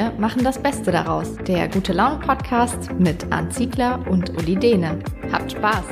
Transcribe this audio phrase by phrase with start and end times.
[0.00, 1.28] Wir machen das Beste daraus.
[1.46, 4.98] Der Gute Laune Podcast mit Arndt Ziegler und Uli Dehne.
[5.30, 5.84] Habt Spaß!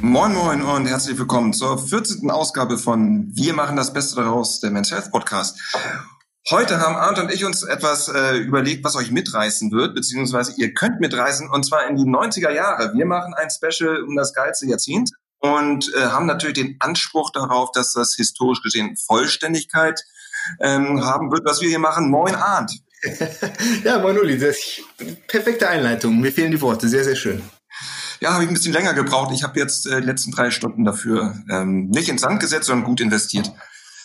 [0.00, 2.28] Moin Moin und herzlich willkommen zur 14.
[2.32, 5.60] Ausgabe von Wir machen das Beste daraus, der Men's Health Podcast.
[6.50, 10.74] Heute haben Arndt und ich uns etwas äh, überlegt, was euch mitreißen wird, beziehungsweise ihr
[10.74, 12.92] könnt mitreißen, und zwar in die 90er Jahre.
[12.94, 17.70] Wir machen ein Special um das geilste Jahrzehnt und äh, haben natürlich den Anspruch darauf,
[17.70, 20.02] dass das historisch gesehen Vollständigkeit
[20.60, 22.10] ähm, haben wird, was wir hier machen.
[22.10, 22.72] Moin Arndt.
[23.84, 24.58] ja, moin Uli, das
[25.26, 26.20] perfekte Einleitung.
[26.20, 26.88] Mir fehlen die Worte.
[26.88, 27.42] Sehr, sehr schön.
[28.20, 29.32] Ja, habe ich ein bisschen länger gebraucht.
[29.32, 32.84] Ich habe jetzt äh, die letzten drei Stunden dafür ähm, nicht ins Sand gesetzt, sondern
[32.84, 33.50] gut investiert.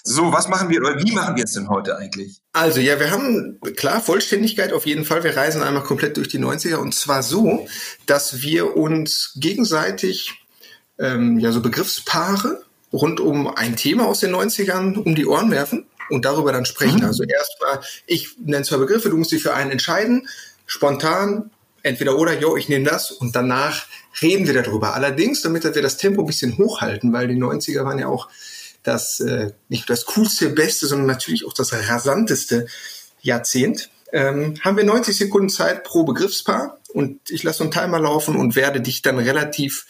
[0.07, 2.39] So, was machen wir oder wie machen wir es denn heute eigentlich?
[2.53, 5.23] Also ja, wir haben klar Vollständigkeit auf jeden Fall.
[5.23, 7.67] Wir reisen einmal komplett durch die 90er und zwar so,
[8.05, 10.45] dass wir uns gegenseitig
[10.99, 15.87] ähm, ja so Begriffspaare rund um ein Thema aus den 90ern um die Ohren werfen
[16.09, 16.99] und darüber dann sprechen.
[16.99, 17.05] Mhm.
[17.05, 20.27] Also erstmal, ich nenne zwei Begriffe, du musst dich für einen entscheiden,
[20.65, 21.51] spontan,
[21.83, 23.85] entweder oder, jo, ich nehme das und danach
[24.21, 24.95] reden wir darüber.
[24.95, 28.29] Allerdings, damit wir das Tempo ein bisschen hochhalten, weil die 90er waren ja auch
[28.83, 32.67] das, äh, nicht das coolste, beste, sondern natürlich auch das rasanteste
[33.21, 38.35] Jahrzehnt, ähm, haben wir 90 Sekunden Zeit pro Begriffspaar und ich lasse einen Timer laufen
[38.35, 39.85] und werde dich dann relativ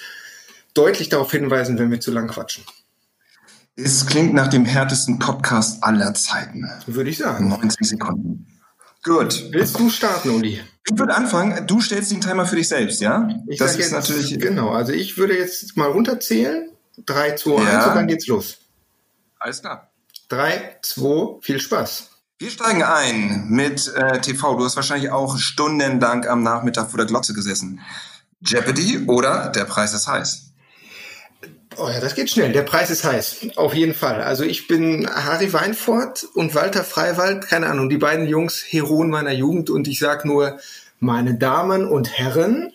[0.74, 2.64] deutlich darauf hinweisen, wenn wir zu lang quatschen.
[3.78, 6.66] Es klingt nach dem härtesten Podcast aller Zeiten.
[6.86, 7.50] Würde ich sagen.
[7.50, 8.48] 90 Sekunden.
[9.04, 9.50] Gut.
[9.52, 10.62] Willst du starten, Uli?
[10.90, 11.68] Ich würde anfangen.
[11.68, 13.28] Du stellst den Timer für dich selbst, ja?
[13.48, 14.40] Ich das ist jetzt, natürlich.
[14.40, 14.70] Genau.
[14.70, 16.70] Also ich würde jetzt mal runterzählen.
[17.06, 17.80] 3, 2, ja.
[17.80, 18.60] 1 und dann geht's los.
[19.40, 19.92] Alles klar.
[20.30, 22.10] 3, 2, viel Spaß.
[22.40, 24.58] Wir steigen ein mit äh, TV.
[24.58, 27.82] Du hast wahrscheinlich auch stundenlang am Nachmittag vor der Glotze gesessen.
[28.40, 30.45] Jeopardy oder Der Preis ist heiß?
[31.78, 32.52] Oh ja, das geht schnell.
[32.52, 33.48] Der Preis ist heiß.
[33.56, 34.22] Auf jeden Fall.
[34.22, 39.32] Also ich bin Harry Weinfurt und Walter Freiwald, keine Ahnung, die beiden Jungs, Heroen meiner
[39.32, 39.70] Jugend.
[39.70, 40.60] Und ich sag nur,
[41.00, 42.72] meine Damen und Herren.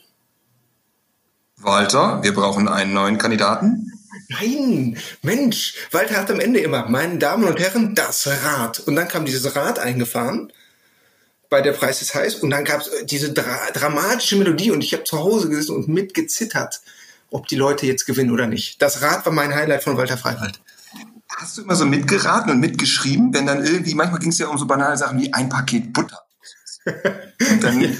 [1.57, 3.93] Walter, wir brauchen einen neuen Kandidaten.
[4.29, 8.81] Nein, Mensch, Walter hat am Ende immer, meine Damen und Herren, das Rad.
[8.81, 10.53] Und dann kam dieses Rad eingefahren
[11.51, 14.95] bei der Preis ist heiß und dann gab es diese dra dramatische Melodie und ich
[14.95, 16.81] habe zu Hause gesessen und mitgezittert
[17.31, 18.83] ob die Leute jetzt gewinnen oder nicht.
[18.83, 20.61] Das Rad war mein Highlight von Walter Freiwald.
[21.37, 24.59] Hast du immer so mitgeraten und mitgeschrieben, wenn dann irgendwie, manchmal ging es ja um
[24.59, 26.19] so banale Sachen wie ein Paket Butter.
[27.61, 27.79] Dann,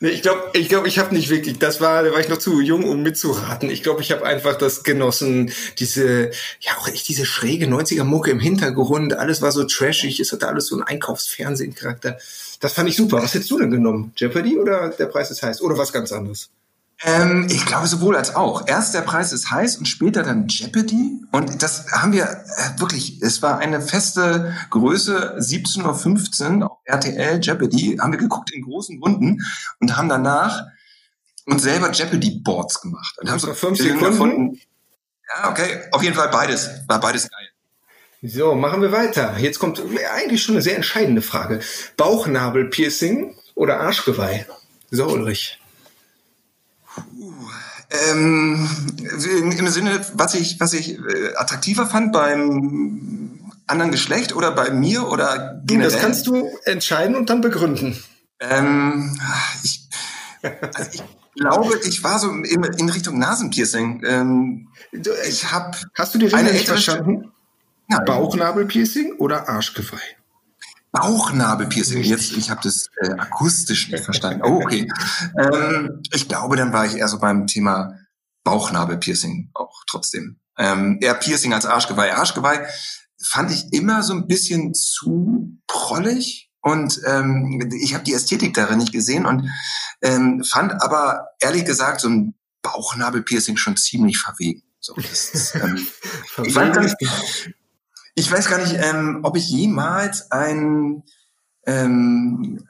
[0.00, 1.58] nee, ich glaube, ich glaube, ich habe nicht wirklich.
[1.58, 3.68] Das war, da war ich noch zu jung, um mitzuraten.
[3.68, 8.30] Ich glaube, ich habe einfach das genossen, diese, ja auch echt diese schräge 90er Mucke
[8.30, 9.14] im Hintergrund.
[9.14, 10.18] Alles war so trashig.
[10.18, 12.18] Es hatte alles so einen Einkaufsfernsehen-Charakter.
[12.60, 13.22] Das fand ich super.
[13.22, 14.12] Was hättest du denn genommen?
[14.16, 16.50] Jeopardy oder der Preis ist heiß oder was ganz anderes?
[17.04, 18.66] Ähm, ich glaube sowohl als auch.
[18.66, 21.20] Erst der Preis ist heiß und später dann Jeopardy.
[21.32, 27.40] Und das haben wir äh, wirklich, es war eine feste Größe, 17.15 Uhr auf RTL
[27.40, 29.42] Jeopardy, haben wir geguckt in großen Runden
[29.80, 30.66] und haben danach
[31.46, 33.18] uns selber Jeopardy-Boards gemacht.
[33.18, 34.60] Und haben so fünf Sekunden gefunden.
[35.28, 36.70] Ja, okay, auf jeden Fall beides.
[36.86, 37.48] War beides geil.
[38.22, 39.36] So, machen wir weiter.
[39.38, 39.82] Jetzt kommt
[40.14, 41.58] eigentlich schon eine sehr entscheidende Frage.
[41.96, 44.46] Bauchnabelpiercing oder Arschgeweih?
[44.92, 45.58] So, Ulrich.
[48.10, 48.68] Ähm,
[49.58, 55.08] Im Sinne, was ich, was ich äh, attraktiver fand beim anderen Geschlecht oder bei mir
[55.08, 55.90] oder generell?
[55.90, 58.02] Das kannst du entscheiden und dann begründen.
[58.40, 59.18] Ähm,
[59.62, 59.88] ich,
[60.42, 61.02] also ich
[61.36, 64.02] glaube, ich war so in, in Richtung Nasenpiercing.
[64.06, 64.68] Ähm,
[65.28, 65.76] ich habe.
[65.94, 67.32] Hast du die Regel nicht verstanden?
[67.88, 68.04] Nein.
[68.06, 70.00] Bauchnabelpiercing oder Arschgeweih?
[70.92, 72.02] Bauchnabelpiercing.
[72.02, 74.42] Jetzt, ich habe das äh, akustisch nicht verstanden.
[74.44, 74.90] Oh, okay.
[75.38, 77.98] ähm, ich glaube, dann war ich eher so beim Thema
[78.44, 80.38] Bauchnabelpiercing auch trotzdem.
[80.58, 82.14] Ähm, eher Piercing als Arschgeweih.
[82.14, 82.66] Arschgeweih
[83.22, 88.78] fand ich immer so ein bisschen zu prollig und ähm, ich habe die Ästhetik darin
[88.78, 89.50] nicht gesehen und
[90.02, 94.62] ähm, fand aber ehrlich gesagt so ein Bauchnabelpiercing schon ziemlich verwegen.
[94.78, 95.86] So, das, ist, ähm,
[96.44, 96.96] ich, gar nicht,
[98.14, 101.02] ich weiß gar nicht, ähm, ob ich jemals ein
[101.66, 102.66] ähm,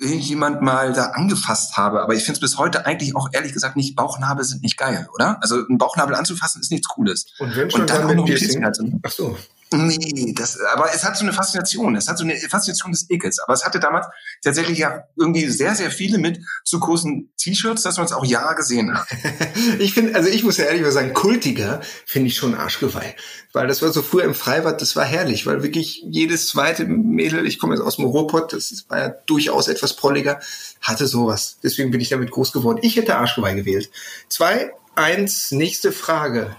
[0.00, 3.76] jemand mal da angefasst habe, aber ich finde es bis heute eigentlich auch ehrlich gesagt
[3.76, 5.38] nicht, Bauchnabel sind nicht geil, oder?
[5.42, 7.26] Also ein Bauchnabel anzufassen ist nichts Cooles.
[7.38, 8.62] Und wenn schon Und dann, dann auch noch ein Piercing.
[8.62, 9.36] Piercing Ach so.
[9.72, 11.94] Nee, das, aber es hat so eine Faszination.
[11.94, 13.38] Es hat so eine Faszination des Ekels.
[13.38, 14.06] Aber es hatte damals
[14.42, 18.52] tatsächlich ja irgendwie sehr, sehr viele mit zu großen T-Shirts, dass man es auch ja
[18.54, 19.06] gesehen hat.
[19.78, 23.14] ich finde, also ich muss ja ehrlich sagen, kultiger finde ich schon Arschgeweih.
[23.52, 27.46] Weil das war so früher im Freibad, das war herrlich, weil wirklich jedes zweite Mädel,
[27.46, 30.40] ich komme jetzt aus dem Ruhrpott, das war ja durchaus etwas prolliger,
[30.80, 31.58] hatte sowas.
[31.62, 32.80] Deswegen bin ich damit groß geworden.
[32.82, 33.90] Ich hätte Arschgeweih gewählt.
[34.28, 36.56] Zwei, eins, nächste Frage.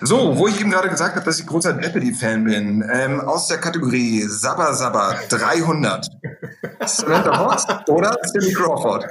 [0.00, 3.58] So, wo ich eben gerade gesagt habe, dass ich großer Jeopardy-Fan bin, ähm, aus der
[3.58, 6.08] Kategorie Sabba Sabba 300.
[6.86, 9.06] Samantha Fox oder Cindy Crawford?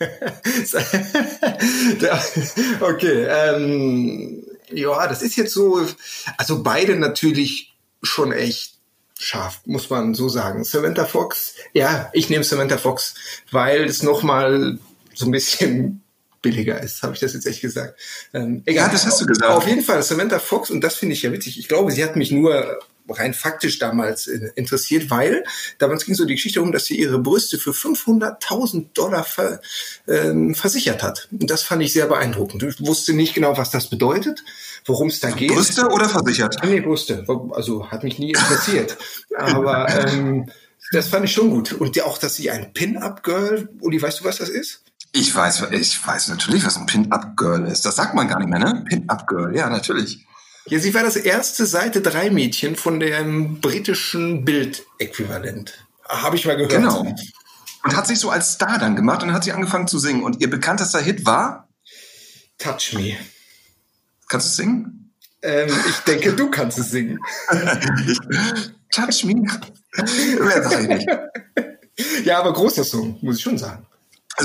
[2.80, 5.86] okay, ähm, ja, das ist jetzt so,
[6.36, 8.78] also beide natürlich schon echt
[9.18, 10.64] scharf, muss man so sagen.
[10.64, 13.14] Samantha Fox, ja, ich nehme Samantha Fox,
[13.50, 14.78] weil es nochmal
[15.14, 15.99] so ein bisschen
[16.42, 17.98] billiger ist, habe ich das jetzt echt gesagt.
[18.32, 19.50] Ähm, egal, ja, das hast du gesagt.
[19.50, 21.58] Auf jeden Fall, Samantha Fox, und das finde ich ja witzig.
[21.58, 22.78] Ich glaube, sie hat mich nur
[23.08, 25.44] rein faktisch damals äh, interessiert, weil
[25.78, 29.60] damals ging so die Geschichte um, dass sie ihre Brüste für 500.000 Dollar ver,
[30.06, 31.28] ähm, versichert hat.
[31.30, 32.62] Und das fand ich sehr beeindruckend.
[32.62, 34.44] Ich wusste nicht genau, was das bedeutet,
[34.84, 35.52] worum es da geht.
[35.52, 36.56] Brüste oder versichert?
[36.64, 37.24] Nee, Brüste.
[37.50, 38.96] Also hat mich nie interessiert.
[39.36, 40.50] Aber ähm,
[40.92, 41.72] das fand ich schon gut.
[41.72, 44.82] Und auch, dass sie ein Pin-Up-Girl, Uli, weißt du, was das ist?
[45.12, 47.84] Ich weiß, ich weiß natürlich, was ein Pin-Up-Girl ist.
[47.84, 48.84] Das sagt man gar nicht mehr, ne?
[48.88, 50.26] Pin-Up-Girl, ja, natürlich.
[50.66, 55.86] Ja, sie war das erste Seite 3 Mädchen von dem britischen Bild-Äquivalent.
[56.08, 56.70] Habe ich mal gehört.
[56.70, 57.00] Genau.
[57.82, 60.22] Und hat sich so als Star dann gemacht und hat sie angefangen zu singen.
[60.22, 61.68] Und ihr bekanntester Hit war?
[62.58, 63.16] Touch Me.
[64.28, 65.12] Kannst du singen?
[65.42, 67.18] Ähm, ich denke, du kannst es singen.
[68.92, 69.34] Touch Me?
[69.96, 71.08] Wer weiß ich nicht.
[72.24, 73.86] Ja, aber großer Song, muss ich schon sagen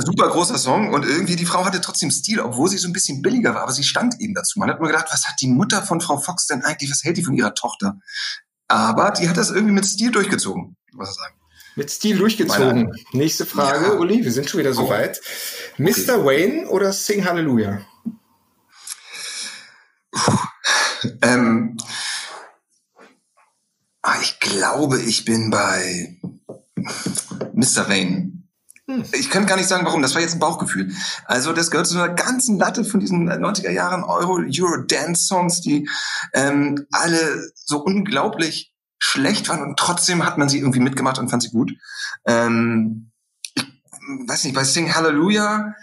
[0.02, 3.22] super großer Song und irgendwie die Frau hatte trotzdem Stil, obwohl sie so ein bisschen
[3.22, 4.60] billiger war, aber sie stand eben dazu.
[4.60, 7.18] Man hat mir gedacht, was hat die Mutter von Frau Fox denn eigentlich, was hält
[7.18, 8.00] die von ihrer Tochter?
[8.68, 11.36] Aber die hat das irgendwie mit Stil durchgezogen, was ich sagen.
[11.76, 12.86] Mit Stil durchgezogen.
[12.86, 13.94] Meine, Nächste Frage, ja.
[13.94, 14.90] Uli, wir sind schon wieder so oh.
[14.90, 15.22] weit.
[15.78, 15.90] Mr.
[15.90, 16.26] Okay.
[16.26, 17.86] Wayne oder Sing Hallelujah?
[21.22, 21.78] Ähm,
[24.02, 26.18] ah, ich glaube, ich bin bei
[27.54, 27.90] Mr.
[27.90, 28.45] Wayne.
[28.88, 29.04] Hm.
[29.14, 30.02] Ich kann gar nicht sagen, warum.
[30.02, 30.94] Das war jetzt ein Bauchgefühl.
[31.26, 35.62] Also das gehört zu einer ganzen Latte von diesen 90er Jahren Euro Euro Dance Songs,
[35.62, 35.90] die
[36.34, 41.44] ähm, alle so unglaublich schlecht waren und trotzdem hat man sie irgendwie mitgemacht und fand
[41.44, 41.74] sie gut.
[42.26, 43.12] Ähm,
[43.56, 43.64] ich
[44.28, 45.74] weiß nicht, bei Sing Hallelujah,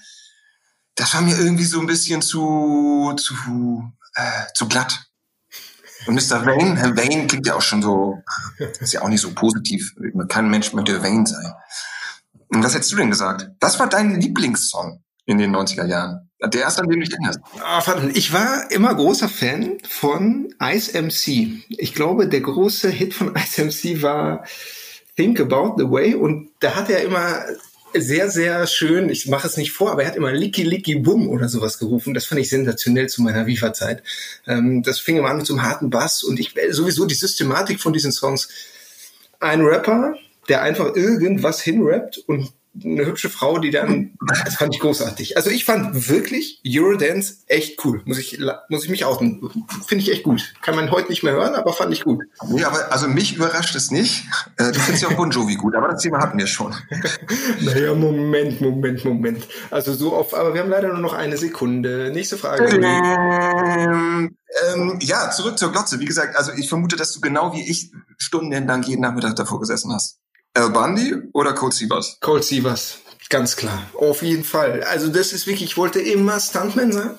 [0.95, 5.07] das war mir irgendwie so ein bisschen zu zu äh, zu glatt.
[6.07, 6.45] Und Mr.
[6.45, 8.23] Wayne, Herr Wayne klingt ja auch schon so,
[8.59, 9.95] ist ja auch nicht so positiv.
[10.29, 11.53] Kein Mensch möchte Wayne sein.
[12.53, 13.49] Und was hättest du denn gesagt?
[13.61, 16.29] Was war dein Lieblingssong in den 90er Jahren?
[16.45, 17.41] Der erste, an den du dich erinnerst.
[17.61, 17.83] Ah.
[18.15, 21.65] Ich war immer großer Fan von Ice MC.
[21.69, 24.45] Ich glaube, der große Hit von Ice MC war
[25.17, 27.45] Think About the Way und da hat er immer
[27.95, 31.29] sehr, sehr schön, ich mache es nicht vor, aber er hat immer Licky Licky Bum
[31.29, 32.15] oder sowas gerufen.
[32.15, 34.03] Das fand ich sensationell zu meiner Viva-Zeit.
[34.47, 37.81] Ähm, das fing immer an mit so einem harten Bass und ich sowieso die Systematik
[37.81, 38.49] von diesen Songs.
[39.41, 40.15] Ein Rapper,
[40.53, 42.53] der einfach irgendwas hinrappt und
[42.85, 44.13] eine hübsche Frau, die dann,
[44.45, 45.39] das fand ich großartig.
[45.39, 48.03] Also ich fand wirklich Eurodance echt cool.
[48.05, 48.39] Muss ich,
[48.69, 49.41] muss ich mich outen.
[49.87, 50.53] Finde ich echt gut.
[50.61, 52.23] Kann man heute nicht mehr hören, aber fand ich gut.
[52.49, 54.25] Nee, aber also mich überrascht es nicht.
[54.59, 56.75] Äh, du findest ja auch Bon Jovi gut, aber das Thema hatten wir schon.
[57.63, 59.49] naja, Moment, Moment, Moment.
[59.71, 62.11] Also so auf, aber wir haben leider nur noch eine Sekunde.
[62.13, 62.69] Nächste Frage.
[62.69, 64.37] Ähm,
[64.75, 65.99] ähm, ja, zurück zur Glotze.
[65.99, 69.93] Wie gesagt, also ich vermute, dass du genau wie ich stundenlang jeden Nachmittag davor gesessen
[69.93, 70.22] hast.
[70.55, 72.19] Al Bundy oder Cold Sievers?
[72.21, 72.99] Cold Sievers,
[73.31, 73.87] ganz klar.
[73.95, 74.83] Auf jeden Fall.
[74.83, 77.19] Also das ist wirklich, ich wollte immer Stuntman sein.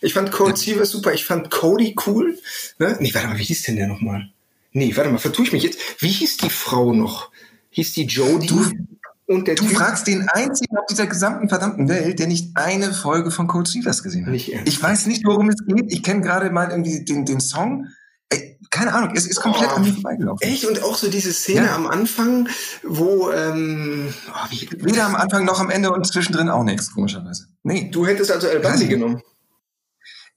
[0.00, 0.74] Ich fand Cold ja.
[0.74, 1.12] Sievers super.
[1.12, 2.36] Ich fand Cody cool.
[2.78, 2.96] Ne?
[2.98, 4.30] Nee, warte mal, wie hieß denn der nochmal?
[4.72, 5.78] Nee, warte mal, vertue ich mich jetzt.
[5.98, 7.30] Wie hieß die Frau noch?
[7.70, 8.48] Hieß die Jodie?
[8.48, 8.64] Du,
[9.26, 12.92] und der du typ, fragst den einzigen auf dieser gesamten verdammten Welt, der nicht eine
[12.92, 14.32] Folge von Cold Sievers gesehen hat.
[14.32, 15.92] Nicht ich weiß nicht, worum es geht.
[15.92, 17.86] Ich kenne gerade mal irgendwie den, den Song
[18.72, 20.48] keine Ahnung, es ist komplett oh, an mir vorbeigelaufen.
[20.48, 20.64] Echt?
[20.64, 21.74] Und auch so diese Szene ja.
[21.74, 22.48] am Anfang,
[22.82, 27.48] wo ähm, oh, wie, weder am Anfang noch am Ende und zwischendrin auch nichts, komischerweise.
[27.62, 27.90] Nee.
[27.92, 29.22] Du hättest also El Bandi genommen.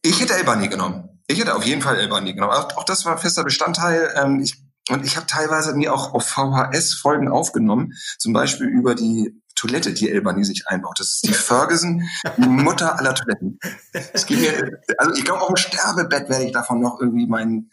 [0.01, 1.21] Ich hätte El Bandi genommen.
[1.27, 2.51] Ich hätte auf jeden Fall El Bandi genommen.
[2.51, 4.13] Auch, auch das war fester Bestandteil.
[4.17, 8.95] Ähm, ich, und ich habe teilweise mir auch auf VHS Folgen aufgenommen, zum Beispiel über
[8.95, 10.99] die Toilette, die El Bandi sich einbaut.
[10.99, 12.03] Das ist die Ferguson,
[12.35, 13.59] die Mutter aller Toiletten.
[14.11, 17.71] Es geht mir, also ich glaube, auf dem Sterbebett werde ich davon noch irgendwie meinen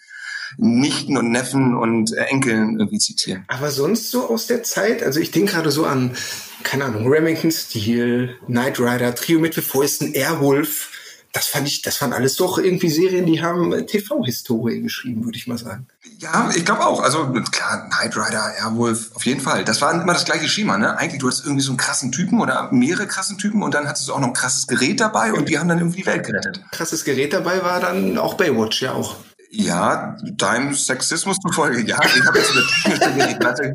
[0.57, 3.45] Nichten und Neffen und äh, Enkeln irgendwie zitieren.
[3.49, 6.17] Aber sonst so aus der Zeit, also ich denke gerade so an,
[6.63, 10.91] keine Ahnung, Remington Steel, Knight Rider, Trio mit vier Fäusten, Airwolf.
[11.33, 15.39] Das fand ich, das waren alles doch irgendwie Serien, die haben äh, TV-Historie geschrieben, würde
[15.39, 15.87] ich mal sagen.
[16.19, 17.01] Ja, ich glaube auch.
[17.01, 19.65] Also klar, Knight Rider, Airwolf, auf jeden Fall.
[19.65, 20.99] Das war immer das gleiche Schema, ne?
[20.99, 24.09] Eigentlich, du hast irgendwie so einen krassen Typen oder mehrere krassen Typen und dann hattest
[24.09, 26.61] du auch noch ein krasses Gerät dabei und die haben dann irgendwie die Welt gerettet.
[26.71, 29.17] Krasses Gerät dabei war dann auch Baywatch, ja auch.
[29.55, 32.01] Ja, deinem Sexismus zufolge, ja.
[32.03, 33.75] Ich habe jetzt über technische Platte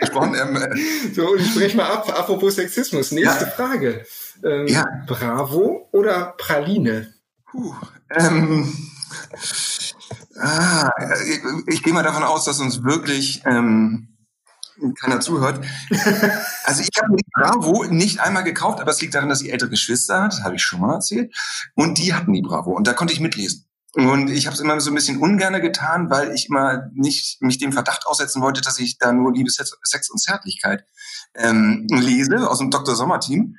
[0.00, 0.34] gesprochen.
[0.34, 1.14] Ähm, äh.
[1.14, 2.08] so, und ich spreche mal ab.
[2.18, 3.12] Apropos Sexismus.
[3.12, 3.50] Nächste ja.
[3.50, 4.06] Frage.
[4.42, 4.86] Ähm, ja.
[5.06, 7.12] Bravo oder Praline?
[7.50, 7.74] Puh,
[8.10, 8.72] ähm,
[10.38, 10.90] Ah,
[11.26, 14.08] ich, ich gehe mal davon aus, dass uns wirklich ähm,
[15.00, 15.64] keiner zuhört.
[16.64, 19.70] Also ich habe die Bravo nicht einmal gekauft, aber es liegt daran, dass sie ältere
[19.70, 21.34] Geschwister hat, habe ich schon mal erzählt.
[21.74, 23.64] Und die hatten die Bravo und da konnte ich mitlesen.
[23.94, 27.58] Und ich habe es immer so ein bisschen ungerne getan, weil ich immer nicht mich
[27.58, 30.84] dem Verdacht aussetzen wollte, dass ich da nur Liebe, Sex und Zärtlichkeit
[31.34, 32.94] ähm, lese aus dem Dr.
[32.94, 33.56] Sommer-Team.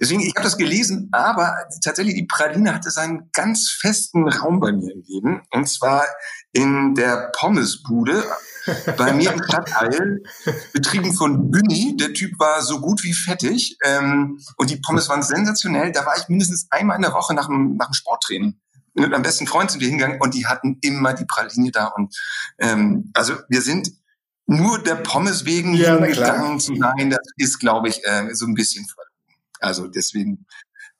[0.00, 4.72] Deswegen, ich habe das gelesen, aber tatsächlich die Praline hatte seinen ganz festen Raum bei
[4.72, 5.42] mir im Leben.
[5.50, 6.04] Und zwar
[6.52, 8.24] in der Pommesbude
[8.96, 10.22] bei mir im Stadtteil,
[10.72, 11.96] betrieben von Günni.
[11.98, 13.76] Der Typ war so gut wie fettig.
[13.84, 15.92] Ähm, und die Pommes waren sensationell.
[15.92, 18.58] Da war ich mindestens einmal in der Woche nach dem, nach dem Sporttraining.
[19.00, 21.86] Mit meinem besten Freund sind wir hingegangen und die hatten immer die Praline da.
[21.86, 22.16] Und
[22.58, 23.90] ähm, also wir sind
[24.46, 27.10] nur der Pommes wegen ja, hingegangen zu sein.
[27.10, 29.06] Das ist, glaube ich, äh, so ein bisschen verloren.
[29.60, 30.46] Also deswegen,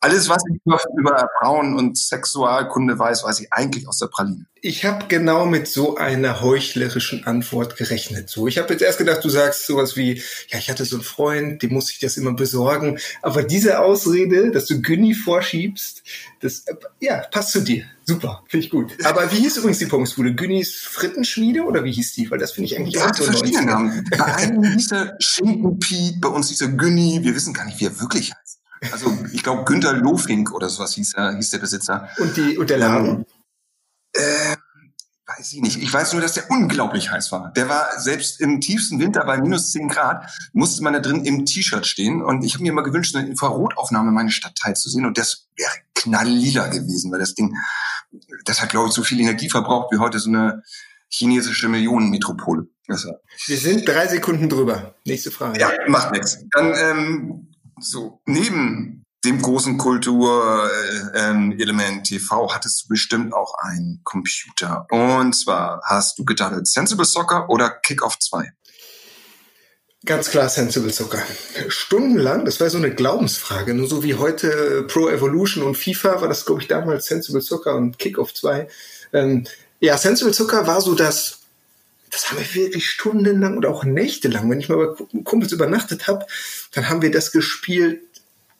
[0.00, 4.46] alles, was ich über Frauen und Sexualkunde weiß, weiß ich eigentlich aus der Praline.
[4.62, 8.28] Ich habe genau mit so einer heuchlerischen Antwort gerechnet.
[8.28, 11.04] So, ich habe jetzt erst gedacht, du sagst sowas wie, ja, ich hatte so einen
[11.04, 12.98] Freund, dem muss ich das immer besorgen.
[13.22, 16.02] Aber diese Ausrede, dass du Günni vorschiebst,
[16.40, 16.64] das,
[17.00, 17.84] ja, passt zu dir.
[18.04, 18.92] Super, finde ich gut.
[19.04, 20.34] Aber wie hieß übrigens die Pommesbude?
[20.34, 22.30] Günnis Frittenschmiede oder wie hieß die?
[22.30, 24.04] Weil das finde ich eigentlich auch so verschiedene Namen.
[24.10, 27.20] Bei einem hieß er Schinkenpiet, bei uns hieß er Günni.
[27.22, 28.32] Wir wissen gar nicht, wie er wirklich.
[28.92, 32.08] Also ich glaube Günther Lofink oder sowas hieß, er, hieß der Besitzer.
[32.18, 33.26] Und, die, und der Laden?
[34.12, 34.56] Äh,
[35.26, 35.82] weiß ich nicht.
[35.82, 37.52] Ich weiß nur, dass der unglaublich heiß war.
[37.52, 41.46] Der war selbst im tiefsten Winter bei minus 10 Grad, musste man da drin im
[41.46, 42.22] T-Shirt stehen.
[42.22, 45.06] Und ich habe mir immer gewünscht, eine Infrarotaufnahme meines Stadtteils zu sehen.
[45.06, 47.54] Und das wäre knalllila gewesen, weil das Ding,
[48.44, 50.62] das hat, glaube ich, so viel Energie verbraucht wie heute so eine
[51.08, 52.66] chinesische Millionenmetropole.
[52.86, 54.96] Wir sind drei Sekunden drüber.
[55.04, 55.60] Nächste Frage.
[55.60, 56.38] Ja, macht nichts.
[56.50, 57.49] Dann ähm,
[57.80, 64.86] so neben dem großen Kulturelement äh, TV hattest du bestimmt auch einen Computer.
[64.90, 68.50] Und zwar hast du gedacht Sensible Soccer oder Kickoff 2?
[70.06, 71.22] Ganz klar Sensible Soccer.
[71.68, 73.74] Stundenlang, das war so eine Glaubensfrage.
[73.74, 77.74] Nur so wie heute Pro Evolution und FIFA war das, glaube ich, damals Sensible Soccer
[77.74, 78.66] und Kickoff 2.
[79.12, 79.46] Ähm,
[79.80, 81.39] ja, Sensible Soccer war so das
[82.10, 84.50] das haben wir wirklich stundenlang oder auch nächtelang.
[84.50, 86.26] Wenn ich mal bei Kumpels übernachtet habe,
[86.72, 88.00] dann haben wir das gespielt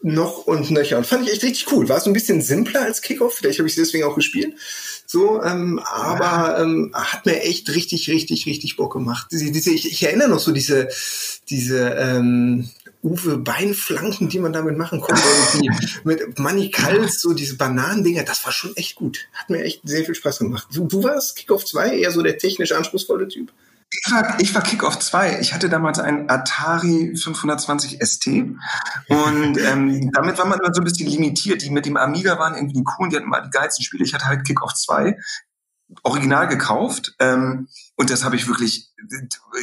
[0.02, 0.97] noch und nöcher.
[0.97, 1.88] Und fand ich echt richtig cool.
[1.88, 4.54] War so ein bisschen simpler als Kickoff, vielleicht habe ich es deswegen auch gespielt.
[5.07, 9.26] So, ähm, aber ähm, hat mir echt richtig, richtig, richtig Bock gemacht.
[9.30, 10.88] Diese, diese, ich, ich erinnere noch so diese,
[11.50, 12.71] diese ähm,
[13.02, 15.23] Uwe Beinflanken, die man damit machen konnte,
[16.04, 19.28] mit Manikals, so diese Bananendinger, das war schon echt gut.
[19.33, 20.69] Hat mir echt sehr viel Spaß gemacht.
[20.73, 23.52] Du, du warst Kickoff 2 eher so der technisch anspruchsvolle Typ?
[23.92, 25.40] Ich war, ich war Kickoff 2.
[25.40, 30.85] Ich hatte damals einen Atari 520 ST und ähm, damit war man immer so ein
[30.85, 31.62] bisschen limitiert.
[31.62, 34.04] Die mit dem Amiga waren irgendwie die coolen, die hatten mal die geilsten Spiele.
[34.04, 35.16] Ich hatte halt Kickoff 2
[36.02, 37.69] original gekauft ähm,
[38.00, 38.90] und das habe ich wirklich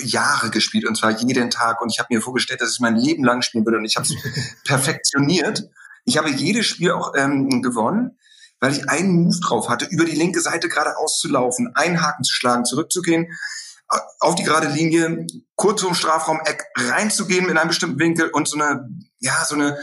[0.04, 3.24] Jahre gespielt und zwar jeden Tag und ich habe mir vorgestellt, dass ich mein Leben
[3.24, 4.14] lang spielen würde und ich habe es
[4.64, 5.68] perfektioniert.
[6.06, 8.20] Ich habe jedes Spiel auch ähm, gewonnen,
[8.60, 12.24] weil ich einen Move drauf hatte, über die linke Seite geradeaus zu laufen, einen Haken
[12.24, 13.26] zu schlagen, zurückzugehen,
[14.20, 15.26] auf die gerade Linie,
[15.56, 19.80] kurz zum Strafraum-Eck reinzugehen in einen bestimmten Winkel und so eine, ja, so eine,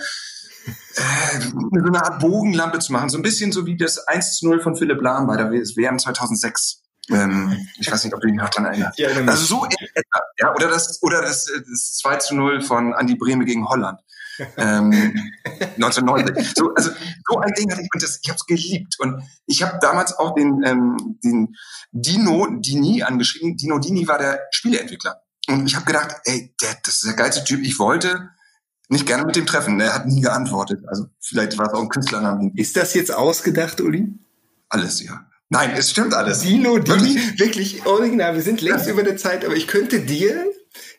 [0.94, 3.08] äh, so eine Art Bogenlampe zu machen.
[3.08, 5.98] So ein bisschen so wie das 1 zu 0 von Philipp Lahm bei der WM
[5.98, 6.83] 2006.
[7.10, 8.98] Ähm, ich weiß nicht, ob du dich noch daran erinnerst.
[8.98, 13.14] Ja, also so etwa, ja, oder das, oder das, das 2 zu 0 von Andi
[13.14, 14.00] Brehme gegen Holland.
[14.56, 14.90] ähm,
[15.76, 16.54] 1990.
[16.56, 16.90] So, also
[17.28, 20.12] so ein Ding hatte ich und das, ich habe es geliebt und ich habe damals
[20.18, 21.54] auch den, ähm, den
[21.92, 23.56] Dino Dini angeschrieben.
[23.56, 27.44] Dino Dini war der Spieleentwickler und ich habe gedacht, ey, der, das ist der geilste
[27.44, 27.60] Typ.
[27.62, 28.30] Ich wollte
[28.88, 29.80] nicht gerne mit dem treffen.
[29.80, 30.84] Er hat nie geantwortet.
[30.88, 32.52] Also vielleicht war es auch ein Künstlername.
[32.54, 34.12] Ist das jetzt ausgedacht, Uli?
[34.68, 35.26] Alles, ja.
[35.50, 36.40] Nein, es stimmt alles.
[36.40, 38.34] Dino, Dini, wirklich, wirklich original.
[38.34, 38.92] Wir sind längst ja.
[38.92, 40.46] über der Zeit, aber ich könnte dir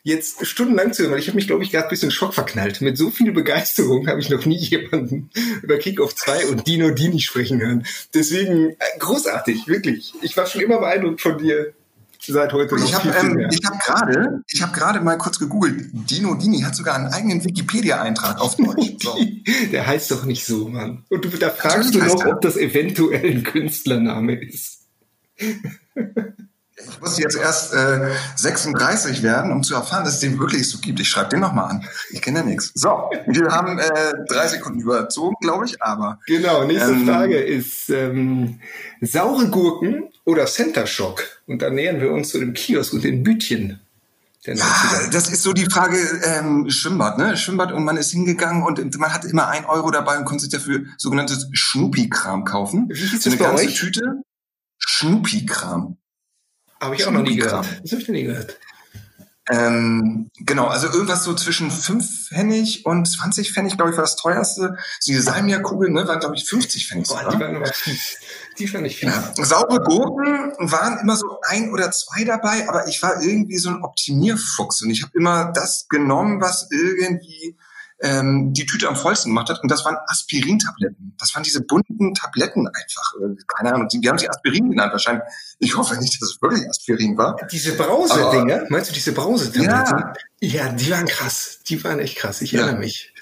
[0.02, 2.80] jetzt stundenlang zuhören, weil ich habe mich, glaube ich, gerade ein bisschen Schock verknallt.
[2.80, 5.30] Mit so viel Begeisterung habe ich noch nie jemanden
[5.62, 7.86] über Kickoff 2 und Dino Dini sprechen hören.
[8.14, 10.14] Deswegen äh, großartig, wirklich.
[10.22, 11.74] Ich war schon immer beeindruckt von dir
[12.26, 12.76] seit heute.
[12.76, 15.88] Ich habe ähm, ich hab gerade ich habe gerade mal kurz gegoogelt.
[15.92, 19.02] Dino Dini hat sogar einen eigenen Wikipedia-Eintrag auf Deutsch.
[19.02, 19.16] So.
[19.72, 21.04] Der heißt doch nicht so, Mann.
[21.08, 24.86] Und du, da fragst du noch, ob das eventuell ein Künstlername ist.
[26.88, 30.78] Ich muss jetzt erst äh, 36 werden, um zu erfahren, dass es den wirklich so
[30.78, 31.00] gibt.
[31.00, 31.84] Ich schreibe den nochmal an.
[32.10, 32.72] Ich kenne ja nichts.
[32.74, 36.18] So, wir haben äh, drei Sekunden überzogen, glaube ich, aber.
[36.26, 38.60] Genau, nächste ähm, Frage ist ähm,
[39.00, 41.22] saure Gurken oder Center Shock?
[41.46, 43.80] Und dann nähern wir uns zu dem Kiosk und den Bütchen.
[44.54, 44.54] Ja,
[45.10, 47.36] das ist so die Frage ähm, Schwimmbad, ne?
[47.36, 50.52] Schwimmbad und man ist hingegangen und man hatte immer ein Euro dabei und konnte sich
[50.52, 52.88] dafür sogenanntes Schnupi-Kram kaufen.
[52.88, 53.74] Wie hieß so eine ganze euch?
[53.74, 54.22] Tüte.
[54.78, 55.96] Schnupi-Kram.
[56.80, 57.64] Habe ich auch noch nie gehört.
[57.82, 58.58] Das habe ich noch nie gehört.
[59.48, 64.16] Ähm, genau, also irgendwas so zwischen 5 Pfennig und 20 Pfennig, glaube ich, war das
[64.16, 64.76] teuerste.
[64.98, 67.08] So diese Salmiakkugeln, ne, waren, glaube ich, 50 Pfennig.
[67.08, 68.16] Boah, die waren aber fies.
[68.58, 69.14] Die fand ich fies.
[69.14, 69.44] Ja.
[69.44, 73.84] Saure Gurken waren immer so ein oder zwei dabei, aber ich war irgendwie so ein
[73.84, 77.56] Optimierfuchs und ich habe immer das genommen, was irgendwie
[78.00, 79.62] ähm, die Tüte am vollsten gemacht hat.
[79.62, 81.14] Und das waren Aspirin-Tabletten.
[81.18, 83.14] Das waren diese bunten Tabletten einfach.
[83.56, 85.24] Keine Ahnung, die, wir haben sie Aspirin genannt wahrscheinlich.
[85.58, 87.36] Ich hoffe nicht, dass es wirklich Aspirin war.
[87.50, 90.04] Diese Brause-Dinger, meinst du diese Brause-Tabletten?
[90.40, 90.64] Ja.
[90.66, 91.60] ja, die waren krass.
[91.66, 92.42] Die waren echt krass.
[92.42, 92.60] Ich ja.
[92.60, 93.12] erinnere mich.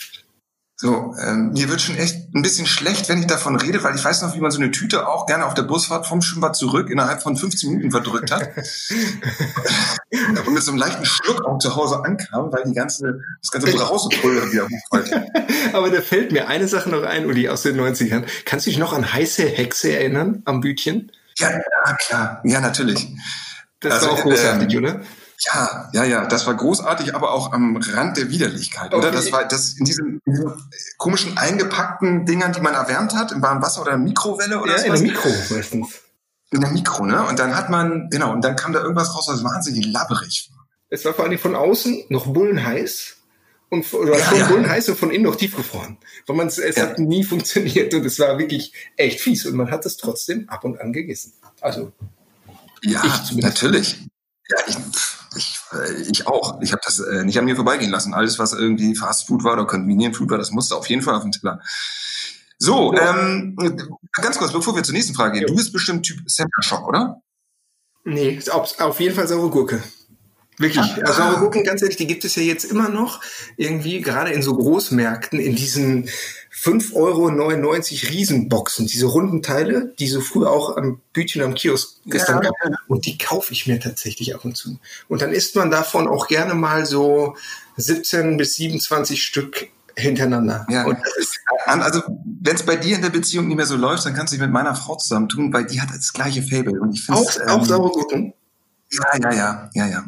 [0.84, 4.04] So, ähm, mir wird schon echt ein bisschen schlecht, wenn ich davon rede, weil ich
[4.04, 6.90] weiß noch, wie man so eine Tüte auch gerne auf der Busfahrt vom Schwimmbad zurück
[6.90, 8.50] innerhalb von 15 Minuten verdrückt hat.
[10.46, 13.72] und mit so einem leichten Schluck auch zu Hause ankam, weil die ganze, das ganze
[13.72, 15.32] Brausepulver wieder hochfällt.
[15.72, 18.26] Aber da fällt mir eine Sache noch ein, Uli, aus den 90ern.
[18.44, 21.10] Kannst du dich noch an heiße Hexe erinnern am Bütchen?
[21.38, 21.62] Ja,
[21.98, 22.42] klar.
[22.44, 23.08] Ja, natürlich.
[23.80, 25.00] Das also, war auch großartig, ähm, oder?
[25.38, 29.10] Ja, ja, ja, das war großartig, aber auch am Rand der Widerlichkeit, oder?
[29.10, 30.52] Das war das in diesen, in diesen,
[30.96, 34.86] komischen eingepackten Dingern, die man erwärmt hat, im warmen Wasser oder Mikrowelle oder ja, so.
[34.86, 36.00] In der Mikro meistens.
[36.50, 37.26] In der Mikro, ne?
[37.26, 40.66] Und dann hat man, genau, und dann kam da irgendwas raus, was wahnsinnig labberig war.
[40.88, 43.16] Es war vor allem von außen noch bullenheiß
[43.70, 44.46] und oder ja, von ja.
[44.46, 45.98] bullenheiß und von innen noch tiefgefroren.
[46.26, 46.76] Weil man es ja.
[46.76, 50.64] hat nie funktioniert und es war wirklich echt fies und man hat es trotzdem ab
[50.64, 51.32] und an gegessen.
[51.60, 51.92] Also
[52.82, 53.98] ja, natürlich.
[54.48, 54.76] Ja, ich,
[55.36, 56.60] ich, äh, ich auch.
[56.62, 58.14] Ich habe das äh, nicht an mir vorbeigehen lassen.
[58.14, 61.14] Alles, was irgendwie Fast Food war oder Convenient Food war, das musste auf jeden Fall
[61.14, 61.60] auf den Teller.
[62.58, 63.56] So, ähm,
[64.12, 65.46] ganz kurz, bevor wir zur nächsten Frage gehen.
[65.46, 67.20] Du bist bestimmt Typ Center Shock, oder?
[68.04, 69.82] Nee, auf, auf jeden Fall saure Gurke.
[70.58, 71.04] Wirklich.
[71.04, 73.20] Also saure Gurken, ganz ehrlich, die gibt es ja jetzt immer noch
[73.56, 76.08] irgendwie, gerade in so Großmärkten, in diesen
[76.52, 77.26] 5,99 Euro
[78.12, 82.50] Riesenboxen, diese runden Teile, die so früher auch am Bütchen am Kiosk gestern ja.
[82.50, 82.78] gab.
[82.86, 84.78] Und die kaufe ich mir tatsächlich ab und zu.
[85.08, 87.36] Und dann isst man davon auch gerne mal so
[87.76, 90.66] 17 bis 27 Stück hintereinander.
[90.70, 90.84] Ja.
[90.84, 90.98] Und
[91.66, 92.02] also
[92.40, 94.42] wenn es bei dir in der Beziehung nicht mehr so läuft, dann kannst du dich
[94.42, 96.80] mit meiner Frau zusammentun, weil die hat das gleiche Fable.
[96.80, 98.32] Und ich auch, ähm, auch saure Gurken?
[98.90, 100.04] Ja, ja, ja, ja, ja.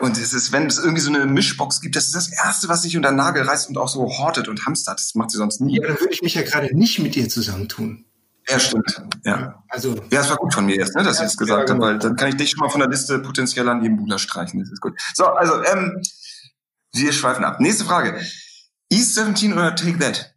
[0.00, 2.82] Und es ist, wenn es irgendwie so eine Mischbox gibt, das ist das Erste, was
[2.82, 4.98] sich unter den Nagel reißt und auch so hortet und hamstert.
[4.98, 5.76] Das macht sie sonst nie.
[5.76, 8.04] Ja, dann würde ich mich ja gerade nicht mit ihr zusammentun.
[8.48, 9.02] Ja, stimmt.
[9.24, 9.64] Ja.
[9.68, 11.86] Also, ja, es war gut von mir erst, ne, dass ich es gesagt ja, genau.
[11.86, 14.18] habe, weil dann kann ich dich schon mal von der Liste potenziell an jedem Buhler
[14.18, 14.60] streichen.
[14.60, 14.94] Das ist gut.
[15.14, 16.00] So, also, ähm,
[16.92, 17.60] wir schweifen ab.
[17.60, 18.20] Nächste Frage.
[18.88, 20.35] East 17 oder Take That?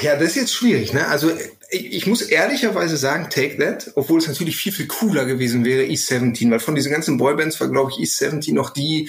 [0.00, 1.06] Ja, das ist jetzt schwierig, ne?
[1.08, 1.30] Also
[1.70, 6.08] ich muss ehrlicherweise sagen, Take That, obwohl es natürlich viel, viel cooler gewesen wäre, East
[6.08, 9.08] 17, weil von diesen ganzen Boybands war, glaube ich, East 17 noch die,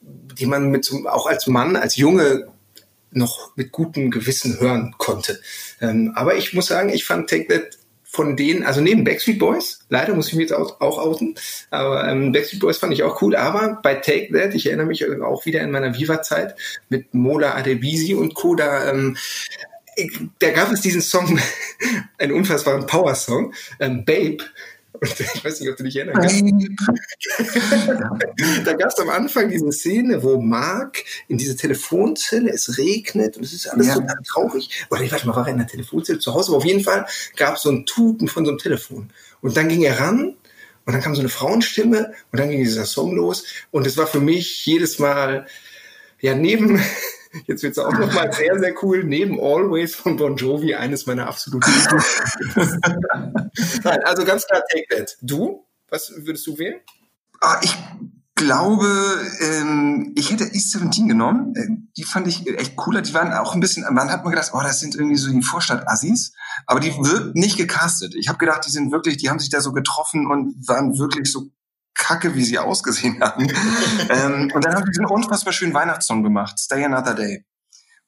[0.00, 2.48] die man mit so, auch als Mann, als Junge
[3.10, 5.40] noch mit gutem Gewissen hören konnte.
[5.80, 9.80] Ähm, aber ich muss sagen, ich fand Take That von denen, also neben Backstreet Boys,
[9.88, 11.34] leider muss ich mich jetzt auch, auch outen,
[11.70, 15.06] aber ähm, Backstreet Boys fand ich auch cool, aber bei Take That, ich erinnere mich
[15.22, 16.54] auch wieder in meiner Viva-Zeit
[16.90, 19.16] mit Mola Adebisi und Co., da ähm,
[20.38, 21.38] da gab es diesen Song,
[22.18, 24.38] einen unfassbaren Power-Song, ähm, Babe.
[24.92, 26.42] Und ich weiß nicht, ob du dich erinnern kannst.
[28.64, 33.44] da gab es am Anfang diese Szene, wo Mark in dieser Telefonzelle, es regnet und
[33.44, 33.94] es ist alles ja.
[33.94, 34.86] so traurig.
[34.90, 36.50] Oder ich weiß mal, war er in der Telefonzelle zu Hause?
[36.50, 39.10] Aber auf jeden Fall gab es so ein Tuten von so einem Telefon.
[39.40, 40.36] Und dann ging er ran
[40.84, 43.44] und dann kam so eine Frauenstimme und dann ging dieser Song los.
[43.70, 45.46] Und es war für mich jedes Mal,
[46.20, 46.80] ja, neben
[47.46, 49.04] Jetzt wird es auch nochmal sehr, sehr cool.
[49.04, 51.70] Neben Always von Bon Jovi, eines meiner absoluten
[53.84, 55.16] Nein, also ganz klar Take That.
[55.22, 55.66] Du?
[55.88, 56.80] Was würdest du wählen?
[57.40, 57.76] Ah, ich
[58.34, 58.86] glaube,
[59.40, 61.54] ähm, ich hätte East 17 genommen.
[61.54, 63.02] Äh, die fand ich echt cooler.
[63.02, 65.42] Die waren auch ein bisschen, man hat mir gedacht, oh, das sind irgendwie so die
[65.42, 66.32] Vorstadt-Assis.
[66.66, 68.14] Aber die wird nicht gecastet.
[68.14, 71.30] Ich habe gedacht, die sind wirklich, die haben sich da so getroffen und waren wirklich
[71.30, 71.50] so
[71.94, 73.52] kacke, wie sie ausgesehen hatten.
[74.08, 77.44] ähm, und dann haben sie diesen unfassbar schönen Weihnachtssong gemacht, Stay Another Day.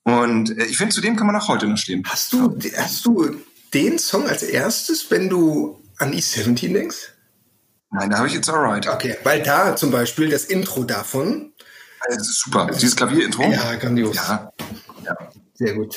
[0.05, 2.03] Und äh, ich finde, zu dem kann man auch heute noch stehen.
[2.07, 3.37] Hast du, hast du
[3.73, 7.15] den Song als erstes, wenn du an E17 denkst?
[7.91, 8.89] Nein, da habe ich jetzt Alright.
[8.89, 11.53] Okay, weil da zum Beispiel das Intro davon.
[12.09, 12.69] Das ist super.
[12.73, 13.45] Dieses Klavierintro.
[13.51, 14.17] Ja, grandios.
[14.17, 14.53] Ja.
[15.05, 15.17] ja.
[15.55, 15.97] Sehr gut.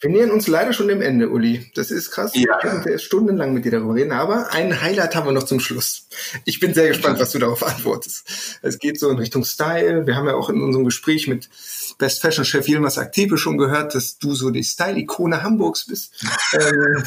[0.00, 1.72] Wir nähern uns leider schon dem Ende, Uli.
[1.74, 2.30] Das ist krass.
[2.34, 2.42] Ja.
[2.62, 6.06] Wir könnten stundenlang mit dir darüber reden, aber ein Highlight haben wir noch zum Schluss.
[6.44, 8.58] Ich bin sehr gespannt, was du darauf antwortest.
[8.62, 10.06] Es geht so in Richtung Style.
[10.06, 11.48] Wir haben ja auch in unserem Gespräch mit
[11.98, 16.24] Best Fashion Chef Yilmaz Aktive schon gehört, dass du so die Style-Ikone Hamburgs bist.
[16.52, 17.02] ähm,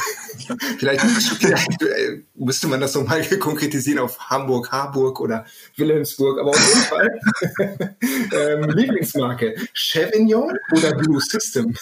[0.77, 1.01] vielleicht,
[1.39, 5.45] vielleicht äh, müsste man das nochmal konkretisieren auf Hamburg, Harburg oder
[5.77, 7.95] Wilhelmsburg, aber auf jeden Fall
[8.33, 11.73] ähm, Lieblingsmarke Chevignon oder Blue System?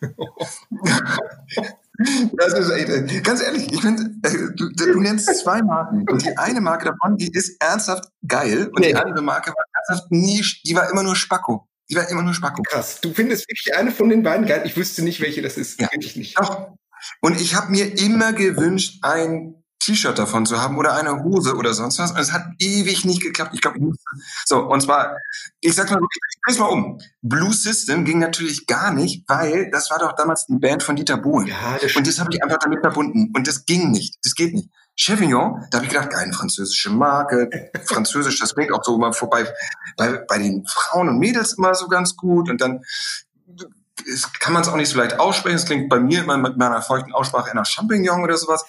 [2.32, 6.36] Das ist echt, ganz ehrlich, ich finde, äh, du, du, nennst zwei Marken und die
[6.36, 8.88] eine Marke davon, die ist ernsthaft geil und nee.
[8.88, 11.66] die andere Marke war ernsthaft nie, die war immer nur Spacko.
[11.88, 12.62] Die war immer nur Spacko.
[12.62, 14.62] Krass, du findest wirklich eine von den beiden geil.
[14.66, 15.80] Ich wüsste nicht, welche das ist.
[15.80, 15.88] Ja.
[15.92, 16.38] Wirklich nicht.
[16.38, 16.72] Doch.
[17.20, 21.74] Und ich habe mir immer gewünscht, ein T-Shirt davon zu haben oder eine Hose oder
[21.74, 22.10] sonst was.
[22.10, 23.52] Und es hat ewig nicht geklappt.
[23.54, 23.78] Ich glaube,
[24.44, 25.16] so, und zwar,
[25.60, 26.98] ich sag mal, ich dreh's mal um.
[27.22, 31.18] Blue System ging natürlich gar nicht, weil das war doch damals die Band von Dieter
[31.18, 31.46] Bohlen.
[31.46, 33.32] Ja, das und das habe ich einfach damit verbunden.
[33.34, 34.16] Und das ging nicht.
[34.24, 34.70] Das geht nicht.
[34.98, 37.50] Chevignon, da habe ich gedacht, eine französische Marke,
[37.84, 39.46] französisch, das klingt auch so immer vorbei
[39.96, 42.48] bei, bei den Frauen und Mädels immer so ganz gut.
[42.48, 42.82] Und dann
[44.12, 45.56] es kann man es auch nicht so leicht aussprechen.
[45.56, 48.64] Es klingt bei mir immer mit meiner feuchten Aussprache einer Champignon oder sowas.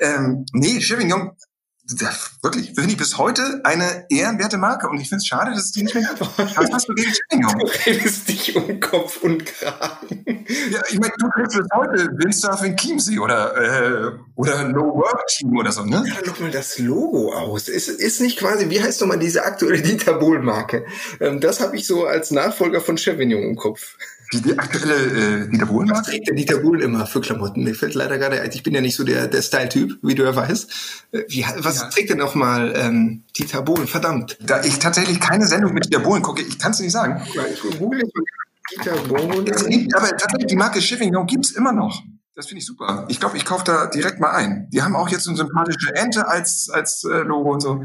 [0.00, 1.36] Ähm, nee, Champignon,
[2.42, 4.88] wirklich, finde ich bis heute eine ehrenwerte Marke.
[4.88, 6.20] Und ich finde es schade, dass es die nicht mehr gibt.
[6.20, 7.58] Was hast du gegen Champignon?
[7.58, 10.24] Du redest dich um Kopf und Kragen.
[10.70, 15.26] Ja, ich meine, du kriegst bis heute Windsurf in Chiemsee oder, äh, oder No Work
[15.28, 16.04] Team oder so, ne?
[16.06, 17.68] Ja, doch mal das Logo aus.
[17.68, 20.86] Ist, ist nicht quasi, wie heißt nochmal diese aktuelle Dieter Bohl-Marke?
[21.20, 23.96] Ähm, das habe ich so als Nachfolger von Chevignon im Kopf.
[24.32, 27.64] Die, die aktuelle äh, Dieter Bohlen Was trägt der Dieter Bohlen immer für Klamotten?
[27.64, 30.22] Mir fällt leider gerade ein, ich bin ja nicht so der, der Style-Typ, wie du
[30.22, 30.70] ja weißt.
[31.12, 31.88] Äh, wie, was ja.
[31.88, 33.88] trägt denn noch mal ähm, Dieter Bohlen?
[33.88, 34.38] Verdammt.
[34.40, 37.20] Da ich tatsächlich keine Sendung mit Dieter Bohlen gucke, ich kann es nicht sagen.
[37.26, 38.02] Ich google
[38.70, 39.44] Dieter Bohlen.
[39.44, 42.00] Gibt, aber tatsächlich, die Marke Schiffingau gibt's immer noch.
[42.36, 43.06] Das finde ich super.
[43.08, 44.68] Ich glaube, ich kaufe da direkt mal ein.
[44.70, 47.84] Die haben auch jetzt eine sympathische Ente als, als äh, Logo und so.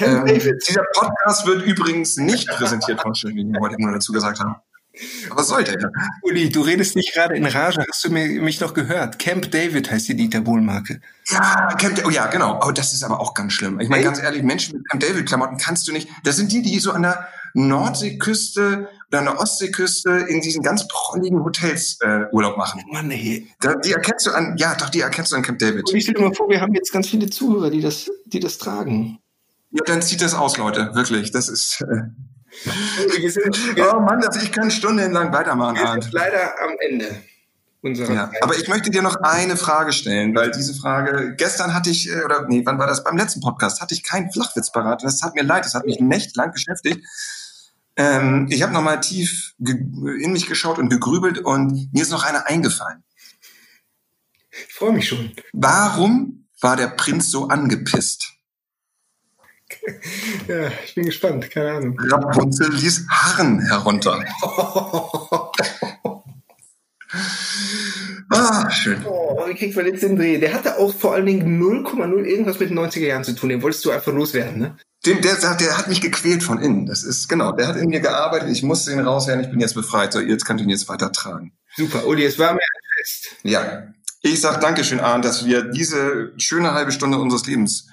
[0.00, 4.56] ähm, dieser Podcast wird übrigens nicht präsentiert von Schiffingau, wollte ich nur dazu gesagt haben.
[5.30, 5.90] Was soll der?
[6.22, 7.84] Uli, du redest nicht gerade in Rage.
[7.88, 9.18] Hast du mir, mich noch gehört?
[9.18, 11.00] Camp David heißt die Dieter Bohlen-Marke.
[11.28, 12.60] Ja, Camp, oh ja, genau.
[12.64, 13.80] Oh, das ist aber auch ganz schlimm.
[13.80, 16.08] Ich meine, ganz ehrlich, Menschen mit Camp David-Klamotten kannst du nicht.
[16.24, 20.86] Das sind die, die so an der Nordseeküste oder an der Ostseeküste in diesen ganz
[20.88, 22.82] prolligen Hotels äh, Urlaub machen.
[22.92, 23.48] Mann, ey.
[23.60, 25.88] Da, die erkennst du an, ja, doch, die erkennst du an Camp David.
[25.88, 28.40] Und ich stell dir mal vor, wir haben jetzt ganz viele Zuhörer, die das, die
[28.40, 29.18] das tragen.
[29.72, 30.94] Ja, dann zieht das aus, Leute.
[30.94, 31.30] Wirklich.
[31.32, 31.80] Das ist.
[31.82, 32.02] Äh,
[33.92, 35.76] oh Mann, also ich kann stundenlang weitermachen.
[35.76, 37.22] Wir sind leider am Ende.
[37.82, 42.10] Ja, aber ich möchte dir noch eine Frage stellen, weil diese Frage, gestern hatte ich,
[42.10, 43.04] äh, oder nee, wann war das?
[43.04, 45.02] Beim letzten Podcast hatte ich keinen Flachwitz parat.
[45.02, 47.00] Das hat mir leid, das hat mich nächtelang beschäftigt.
[47.96, 52.46] Ähm, ich habe nochmal tief in mich geschaut und gegrübelt und mir ist noch eine
[52.46, 53.02] eingefallen.
[54.50, 55.32] Ich freue mich schon.
[55.54, 58.34] Warum war der Prinz so angepisst?
[60.48, 61.98] Ja, ich bin gespannt, keine Ahnung.
[61.98, 64.24] Rapunzel ließ Haaren herunter.
[68.30, 69.04] ah, schön.
[69.04, 70.38] Oh, wie kriegt man jetzt den Dreh?
[70.38, 73.50] Der hatte auch vor allen Dingen 0,0 irgendwas mit den 90er Jahren zu tun.
[73.50, 74.76] Den wolltest du einfach loswerden, ne?
[75.06, 76.84] Dem, der, der hat mich gequält von innen.
[76.86, 78.50] Das ist, genau, der hat in mir gearbeitet.
[78.50, 79.44] Ich musste ihn rauswerden.
[79.44, 80.12] Ich bin jetzt befreit.
[80.12, 81.52] So, jetzt kann ich ihn jetzt weiter tragen.
[81.76, 83.36] Super, Uli, es war mir ein Fest.
[83.42, 83.84] Ja.
[84.22, 87.88] Ich sag Dankeschön, Arndt, dass wir diese schöne halbe Stunde unseres Lebens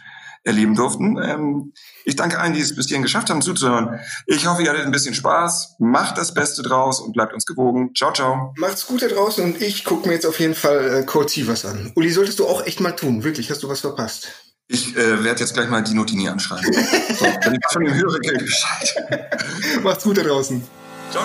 [0.48, 1.18] erleben durften.
[1.22, 1.74] Ähm,
[2.06, 4.00] ich danke allen, die es bis hierhin geschafft haben zuzuhören.
[4.26, 5.76] Ich hoffe, ihr hattet ein bisschen Spaß.
[5.80, 7.92] Macht das Beste draus und bleibt uns gewogen.
[7.96, 8.54] Ciao, ciao.
[8.58, 11.66] Macht's gut da draußen und ich gucke mir jetzt auf jeden Fall äh, Code was
[11.66, 11.92] an.
[11.96, 13.24] Uli, solltest du auch echt mal tun.
[13.24, 14.30] Wirklich, hast du was verpasst?
[14.70, 16.74] Ich äh, werde jetzt gleich mal Dino Dini anschreiben.
[17.20, 18.96] so, dann ich von dem höhere Geld Bescheid.
[19.84, 20.62] Macht's gut da draußen.
[21.12, 21.24] Ciao.